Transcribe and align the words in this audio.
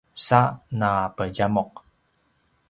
sa 0.25 0.39
napedjamuq 0.79 1.71